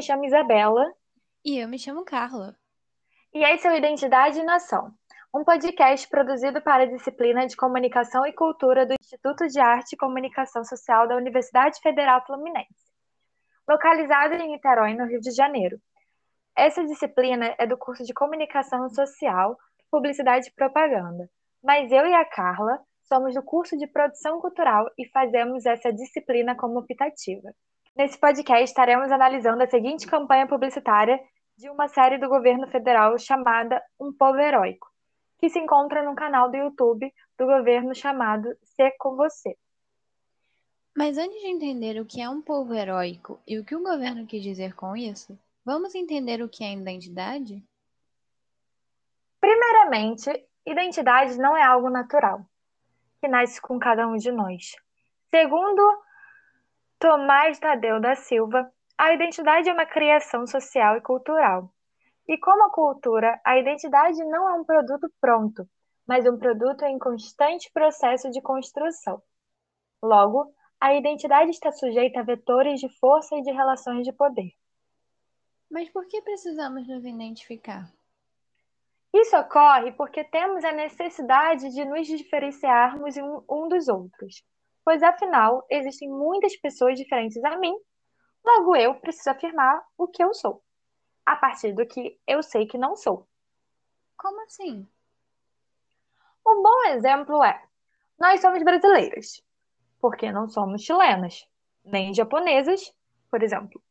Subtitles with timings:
[0.00, 0.90] me chamo Isabela.
[1.44, 2.56] E eu me chamo Carla.
[3.34, 4.94] E esse é o Identidade e Nação,
[5.32, 9.98] um podcast produzido para a disciplina de Comunicação e Cultura do Instituto de Arte e
[9.98, 12.90] Comunicação Social da Universidade Federal Fluminense,
[13.68, 15.78] localizado em Niterói, no Rio de Janeiro.
[16.56, 19.54] Essa disciplina é do curso de Comunicação Social,
[19.90, 21.28] Publicidade e Propaganda,
[21.62, 26.56] mas eu e a Carla somos do curso de Produção Cultural e fazemos essa disciplina
[26.56, 27.52] como optativa.
[27.96, 31.20] Nesse podcast estaremos analisando a seguinte campanha publicitária
[31.56, 34.88] de uma série do governo federal chamada Um Povo Heróico,
[35.38, 39.56] que se encontra no canal do YouTube do governo chamado Ser com Você.
[40.96, 44.26] Mas antes de entender o que é um povo heróico e o que o governo
[44.26, 47.62] quis dizer com isso, vamos entender o que é identidade?
[49.40, 50.30] Primeiramente,
[50.66, 52.44] identidade não é algo natural,
[53.20, 54.74] que nasce com cada um de nós.
[55.30, 55.82] Segundo
[57.00, 61.72] Tomás Tadeu da Silva, a identidade é uma criação social e cultural.
[62.28, 65.66] E como a cultura, a identidade não é um produto pronto,
[66.06, 69.22] mas um produto em constante processo de construção.
[70.02, 74.52] Logo, a identidade está sujeita a vetores de força e de relações de poder.
[75.70, 77.90] Mas por que precisamos nos identificar?
[79.14, 84.44] Isso ocorre porque temos a necessidade de nos diferenciarmos um dos outros
[84.84, 87.74] pois afinal existem muitas pessoas diferentes a mim,
[88.44, 90.62] logo eu preciso afirmar o que eu sou,
[91.24, 93.28] a partir do que eu sei que não sou.
[94.16, 94.86] Como assim?
[96.46, 97.62] Um bom exemplo é:
[98.18, 99.42] nós somos brasileiras,
[100.00, 101.46] porque não somos chilenas,
[101.84, 102.92] nem japonesas,
[103.30, 103.82] por exemplo.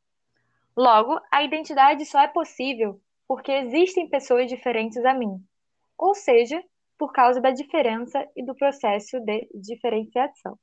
[0.75, 5.43] Logo, a identidade só é possível porque existem pessoas diferentes a mim,
[5.97, 6.63] ou seja,
[6.97, 10.57] por causa da diferença e do processo de diferenciação.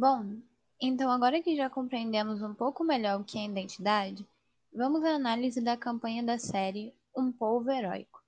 [0.00, 0.38] Bom,
[0.80, 4.26] então agora que já compreendemos um pouco melhor o que é identidade,
[4.74, 8.18] vamos à análise da campanha da série Um Povo Heróico.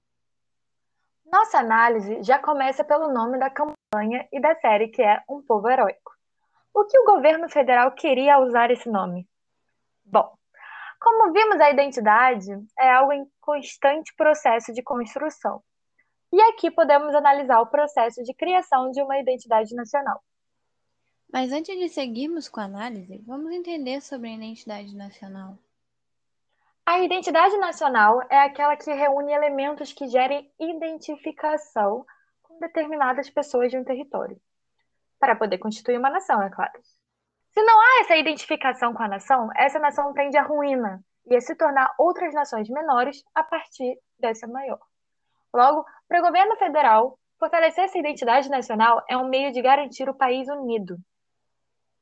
[1.25, 5.67] Nossa análise já começa pelo nome da campanha e da série, que é Um Povo
[5.67, 6.13] Heróico.
[6.75, 9.27] O que o governo federal queria usar esse nome?
[10.05, 10.31] Bom,
[11.01, 15.63] como vimos, a identidade é algo em constante processo de construção.
[16.31, 20.23] E aqui podemos analisar o processo de criação de uma identidade nacional.
[21.33, 25.57] Mas antes de seguirmos com a análise, vamos entender sobre a identidade nacional.
[26.85, 32.05] A identidade nacional é aquela que reúne elementos que gerem identificação
[32.43, 34.39] com determinadas pessoas de um território,
[35.19, 36.79] para poder constituir uma nação, é claro.
[37.51, 41.41] Se não há essa identificação com a nação, essa nação tende à ruína e a
[41.41, 44.81] se tornar outras nações menores a partir dessa maior.
[45.55, 50.15] Logo, para o governo federal, fortalecer essa identidade nacional é um meio de garantir o
[50.15, 50.99] país unido,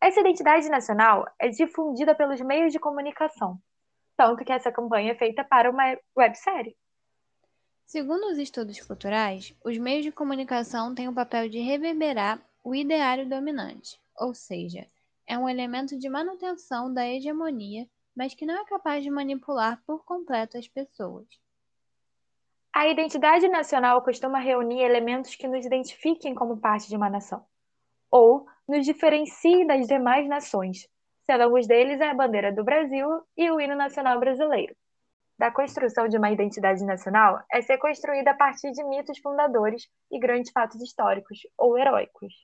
[0.00, 3.60] essa identidade nacional é difundida pelos meios de comunicação,
[4.16, 6.74] tanto que essa campanha é feita para uma websérie.
[7.84, 13.28] Segundo os estudos culturais, os meios de comunicação têm o papel de reverberar o ideário
[13.28, 14.86] dominante, ou seja,
[15.26, 20.04] é um elemento de manutenção da hegemonia, mas que não é capaz de manipular por
[20.04, 21.26] completo as pessoas.
[22.72, 27.44] A identidade nacional costuma reunir elementos que nos identifiquem como parte de uma nação,
[28.10, 30.88] ou nos diferencie das demais nações,
[31.26, 34.74] sendo alguns deles a bandeira do Brasil e o hino nacional brasileiro.
[35.38, 40.18] Da construção de uma identidade nacional é ser construída a partir de mitos fundadores e
[40.18, 42.34] grandes fatos históricos ou heróicos.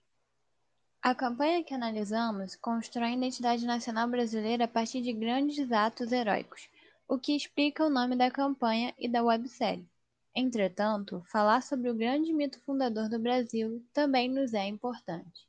[1.03, 6.71] A campanha que analisamos constrói a identidade nacional brasileira a partir de grandes atos heróicos,
[7.07, 9.87] o que explica o nome da campanha e da websérie.
[10.35, 15.47] Entretanto, falar sobre o grande mito fundador do Brasil também nos é importante.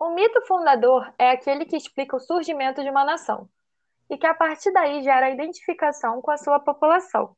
[0.00, 3.48] O mito fundador é aquele que explica o surgimento de uma nação
[4.08, 7.36] e que a partir daí gera a identificação com a sua população.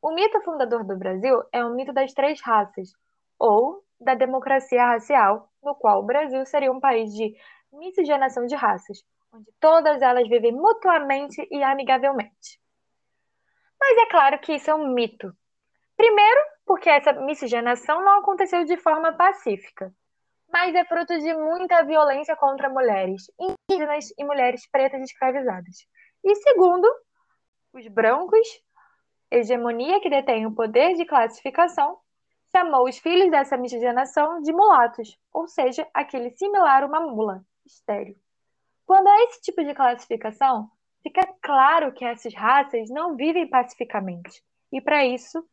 [0.00, 2.92] O mito fundador do Brasil é o mito das três raças,
[3.36, 7.34] ou da democracia racial, no qual o Brasil seria um país de
[7.72, 9.02] miscigenação de raças,
[9.34, 12.60] onde todas elas vivem mutuamente e amigavelmente.
[13.78, 15.32] Mas é claro que isso é um mito.
[15.96, 19.92] Primeiro, porque essa miscigenação não aconteceu de forma pacífica
[20.52, 25.86] mas é fruto de muita violência contra mulheres indígenas e mulheres pretas escravizadas.
[26.24, 26.88] E segundo,
[27.72, 28.48] os brancos,
[29.30, 31.98] hegemonia que detém o poder de classificação,
[32.50, 38.16] chamou os filhos dessa miscigenação de mulatos, ou seja, aquele similar a uma mula, estéreo.
[38.86, 40.70] Quando há esse tipo de classificação,
[41.02, 44.42] fica claro que essas raças não vivem pacificamente.
[44.72, 45.46] E para isso,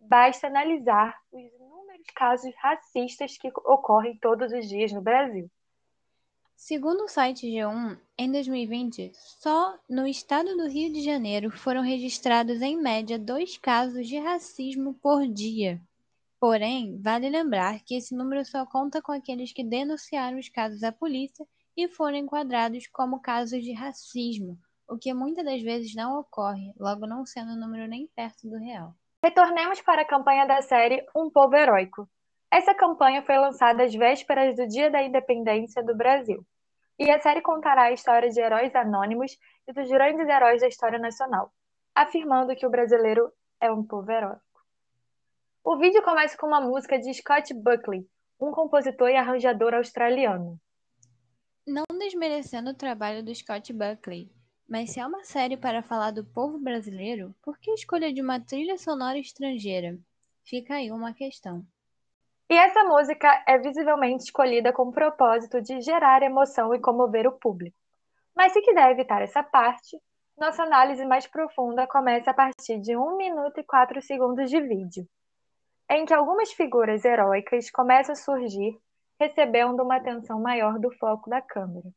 [0.00, 1.61] basta analisar os
[2.14, 5.50] casos racistas que ocorrem todos os dias no Brasil.
[6.56, 12.62] Segundo o site G1, em 2020, só no estado do Rio de Janeiro foram registrados
[12.62, 15.80] em média dois casos de racismo por dia.
[16.38, 20.92] Porém, vale lembrar que esse número só conta com aqueles que denunciaram os casos à
[20.92, 21.46] polícia
[21.76, 24.58] e foram enquadrados como casos de racismo,
[24.88, 28.58] o que muitas das vezes não ocorre, logo não sendo um número nem perto do
[28.58, 28.94] real.
[29.24, 32.08] Retornemos para a campanha da série Um Povo Heróico.
[32.50, 36.44] Essa campanha foi lançada às vésperas do Dia da Independência do Brasil.
[36.98, 39.38] E a série contará a história de heróis anônimos
[39.68, 41.52] e dos grandes heróis da história nacional,
[41.94, 44.42] afirmando que o brasileiro é um povo heróico.
[45.62, 48.04] O vídeo começa com uma música de Scott Buckley,
[48.40, 50.60] um compositor e arranjador australiano.
[51.64, 54.32] Não desmerecendo o trabalho do Scott Buckley,
[54.72, 58.22] mas se é uma série para falar do povo brasileiro, por que a escolha de
[58.22, 59.98] uma trilha sonora estrangeira?
[60.46, 61.62] Fica aí uma questão.
[62.48, 67.32] E essa música é visivelmente escolhida com o propósito de gerar emoção e comover o
[67.32, 67.76] público.
[68.34, 70.00] Mas se quiser evitar essa parte,
[70.38, 75.06] nossa análise mais profunda começa a partir de 1 minuto e 4 segundos de vídeo,
[75.90, 78.80] em que algumas figuras heróicas começam a surgir,
[79.20, 81.90] recebendo uma atenção maior do foco da câmera.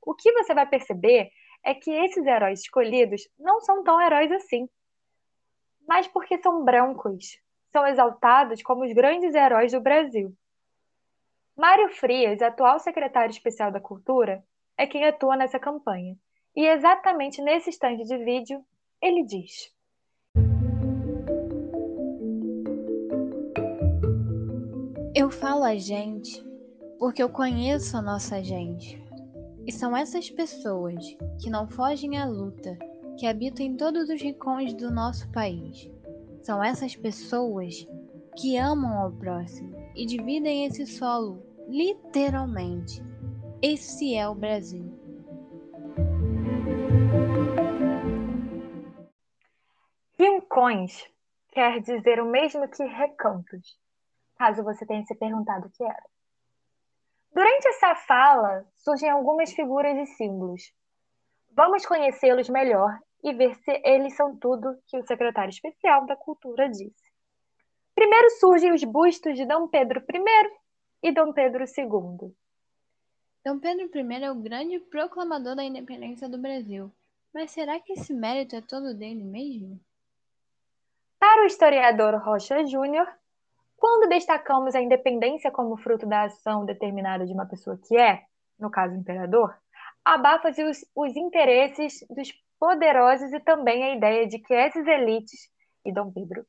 [0.00, 1.30] O que você vai perceber
[1.64, 4.68] é que esses heróis escolhidos não são tão heróis assim,
[5.86, 7.38] mas porque são brancos,
[7.70, 10.34] são exaltados como os grandes heróis do Brasil.
[11.56, 14.42] Mário Frias, atual secretário especial da Cultura,
[14.76, 16.16] é quem atua nessa campanha.
[16.54, 18.64] E exatamente nesse instante de vídeo,
[19.00, 19.72] ele diz:
[25.14, 26.42] Eu falo a gente
[26.98, 29.01] porque eu conheço a nossa gente.
[29.66, 31.04] E são essas pessoas
[31.40, 32.78] que não fogem à luta,
[33.18, 35.90] que habitam em todos os rincões do nosso país
[36.42, 37.86] são essas pessoas
[38.36, 43.00] que amam ao próximo e dividem esse solo, literalmente.
[43.62, 44.92] Esse é o Brasil.
[50.18, 51.08] Rincões
[51.52, 53.78] quer dizer o mesmo que recantos,
[54.36, 56.04] caso você tenha se perguntado o que era.
[57.34, 60.72] Durante essa fala, surgem algumas figuras e símbolos.
[61.50, 66.68] Vamos conhecê-los melhor e ver se eles são tudo que o secretário especial da Cultura
[66.68, 67.12] disse.
[67.94, 70.50] Primeiro surgem os bustos de Dom Pedro I
[71.02, 72.34] e Dom Pedro II.
[73.44, 76.92] Dom Pedro I é o grande proclamador da independência do Brasil.
[77.32, 79.80] Mas será que esse mérito é todo dele mesmo?
[81.18, 83.08] Para o historiador Rocha Júnior,
[83.82, 88.22] quando destacamos a independência como fruto da ação determinada de uma pessoa que é,
[88.56, 89.58] no caso o imperador,
[90.04, 95.50] abafa-se os, os interesses dos poderosos e também a ideia de que essas elites
[95.84, 96.46] e Dom Pedro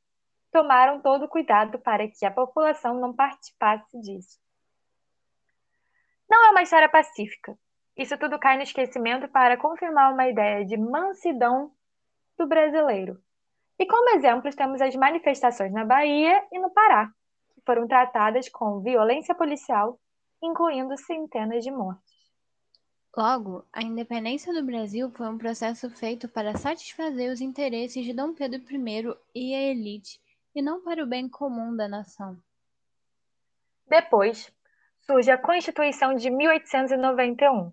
[0.51, 4.37] tomaram todo o cuidado para que a população não participasse disso.
[6.29, 7.57] Não é uma história pacífica.
[7.97, 11.71] Isso tudo cai no esquecimento para confirmar uma ideia de mansidão
[12.37, 13.19] do brasileiro.
[13.79, 17.11] E como exemplos temos as manifestações na Bahia e no Pará,
[17.65, 19.99] foram tratadas com violência policial,
[20.41, 22.13] incluindo centenas de mortes.
[23.15, 28.33] Logo, a independência do Brasil foi um processo feito para satisfazer os interesses de Dom
[28.33, 30.19] Pedro I e a elite,
[30.55, 32.37] e não para o bem comum da nação.
[33.87, 34.51] Depois,
[35.01, 37.71] surge a Constituição de 1891,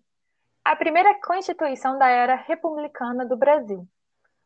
[0.62, 3.88] a primeira Constituição da era republicana do Brasil.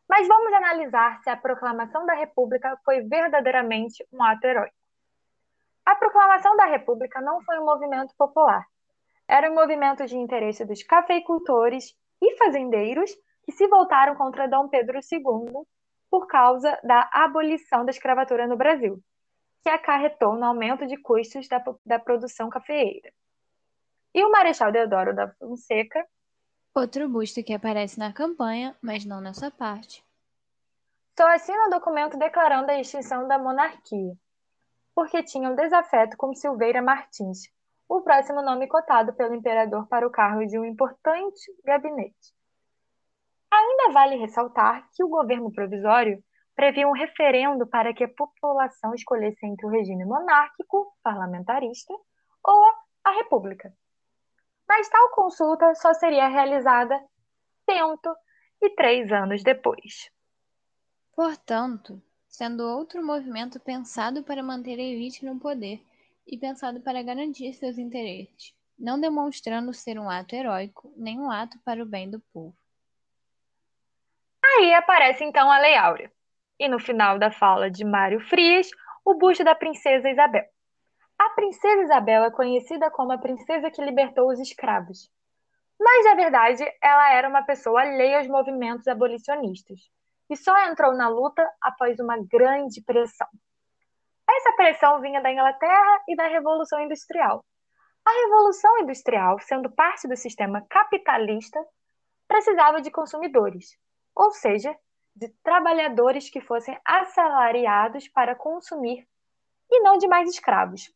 [0.09, 4.84] Mas vamos analisar se a proclamação da República foi verdadeiramente um ato heróico.
[5.85, 8.65] A proclamação da República não foi um movimento popular,
[9.27, 13.11] era um movimento de interesse dos cafeicultores e fazendeiros
[13.43, 15.67] que se voltaram contra Dom Pedro II
[16.11, 19.03] por causa da abolição da escravatura no Brasil,
[19.63, 23.13] que acarretou no aumento de custos da, da produção cafeeira.
[24.15, 26.07] E o Marechal Deodoro da Fonseca.
[26.75, 30.05] Outro busto que aparece na campanha, mas não nessa parte.
[31.17, 34.15] Só assina o documento declarando a extinção da monarquia,
[34.95, 37.51] porque tinha um desafeto com Silveira Martins,
[37.89, 42.33] o próximo nome cotado pelo imperador para o cargo de um importante gabinete.
[43.51, 46.23] Ainda vale ressaltar que o governo provisório
[46.55, 51.93] previa um referendo para que a população escolhesse entre o regime monárquico, parlamentarista
[52.43, 52.65] ou
[53.05, 53.73] a república.
[54.69, 56.99] Mas tal consulta só seria realizada
[57.69, 58.15] cento
[58.63, 60.11] e três anos depois.
[61.15, 62.03] Portanto,
[62.35, 65.81] sendo outro movimento pensado para manter a elite no poder
[66.27, 71.57] e pensado para garantir seus interesses, não demonstrando ser um ato heróico nem um ato
[71.65, 72.53] para o bem do povo.
[74.45, 76.13] Aí aparece então a Lei Áurea,
[76.59, 78.69] e no final da fala de Mário Frias,
[79.05, 80.45] o busto da princesa Isabel.
[81.17, 85.09] A princesa Isabel é conhecida como a princesa que libertou os escravos.
[85.79, 89.89] Mas, na verdade, ela era uma pessoa alheia aos movimentos abolicionistas
[90.31, 93.29] e só entrou na luta após uma grande pressão.
[94.29, 97.45] Essa pressão vinha da Inglaterra e da Revolução Industrial.
[98.05, 101.63] A Revolução Industrial, sendo parte do sistema capitalista,
[102.27, 103.79] precisava de consumidores,
[104.15, 104.75] ou seja,
[105.15, 109.07] de trabalhadores que fossem assalariados para consumir
[109.71, 110.93] e não de mais escravos.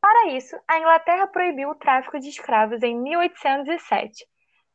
[0.00, 4.26] Para isso, a Inglaterra proibiu o tráfico de escravos em 1807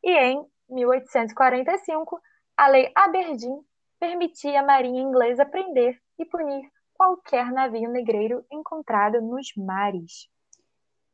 [0.02, 2.20] e em 1845
[2.56, 3.64] a Lei Aberdeen
[4.02, 10.28] permitia à Marinha Inglesa prender e punir qualquer navio negreiro encontrado nos mares.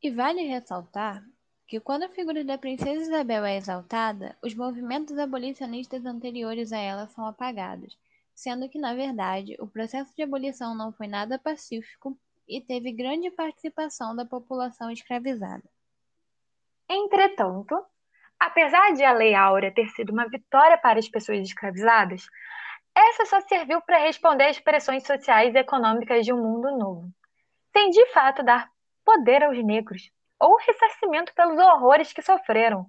[0.01, 1.23] E vale ressaltar
[1.67, 7.05] que quando a figura da princesa Isabel é exaltada, os movimentos abolicionistas anteriores a ela
[7.05, 7.95] são apagados,
[8.33, 12.17] sendo que, na verdade, o processo de abolição não foi nada pacífico
[12.47, 15.63] e teve grande participação da população escravizada.
[16.89, 17.85] Entretanto,
[18.39, 22.27] apesar de a Lei Áurea ter sido uma vitória para as pessoas escravizadas,
[22.99, 27.09] essa só serviu para responder às pressões sociais e econômicas de um mundo novo,
[27.71, 28.69] sem de fato dar
[29.05, 32.85] poder aos negros ou ressarcimento pelos horrores que sofreram,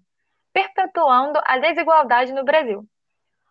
[0.52, 2.85] perpetuando a desigualdade no Brasil.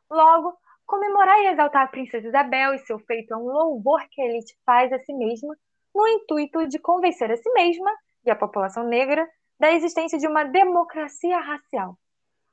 [0.10, 0.54] Logo,
[0.86, 4.58] comemorar e exaltar a princesa Isabel e seu feito é um louvor que a elite
[4.66, 5.56] faz a si mesma,
[5.94, 7.92] no intuito de convencer a si mesma
[8.26, 9.28] e a população negra
[9.60, 11.98] da existência de uma democracia racial,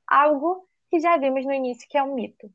[0.06, 2.50] algo que já vimos no início que é um mito.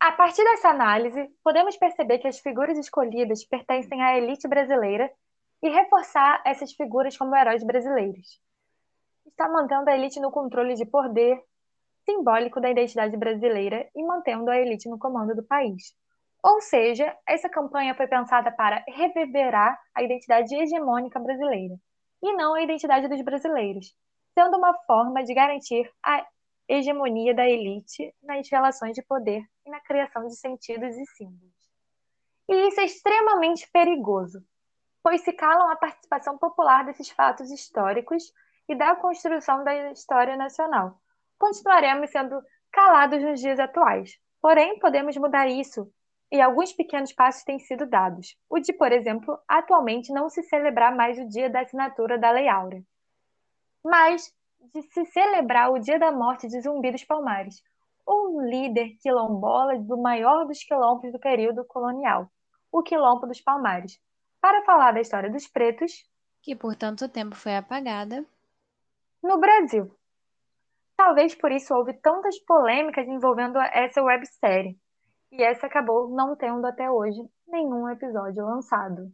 [0.00, 5.12] A partir dessa análise, podemos perceber que as figuras escolhidas pertencem à elite brasileira
[5.62, 8.40] e reforçar essas figuras como heróis brasileiros.
[9.26, 11.38] Está mantendo a elite no controle de poder
[12.06, 15.94] simbólico da identidade brasileira e mantendo a elite no comando do país.
[16.42, 21.74] Ou seja, essa campanha foi pensada para reverberar a identidade hegemônica brasileira
[22.22, 23.94] e não a identidade dos brasileiros,
[24.32, 26.26] sendo uma forma de garantir a
[26.70, 31.50] hegemonia da elite nas relações de poder e na criação de sentidos e símbolos.
[32.48, 34.40] E isso é extremamente perigoso,
[35.02, 38.32] pois se calam a participação popular desses fatos históricos
[38.68, 40.96] e da construção da história nacional.
[41.36, 44.16] Continuaremos sendo calados nos dias atuais.
[44.40, 45.92] Porém, podemos mudar isso
[46.30, 48.36] e alguns pequenos passos têm sido dados.
[48.48, 52.48] O de, por exemplo, atualmente não se celebrar mais o dia da assinatura da Lei
[52.48, 52.82] Áurea.
[53.82, 54.32] Mas
[54.72, 57.62] de se celebrar o dia da morte de Zumbi dos Palmares,
[58.06, 62.30] um líder quilombola do maior dos quilombos do período colonial,
[62.72, 64.00] o Quilombo dos Palmares,
[64.40, 66.04] para falar da história dos pretos,
[66.42, 68.24] que por tanto tempo foi apagada,
[69.22, 69.94] no Brasil.
[70.96, 74.78] Talvez por isso houve tantas polêmicas envolvendo essa websérie,
[75.32, 79.12] e essa acabou não tendo até hoje nenhum episódio lançado.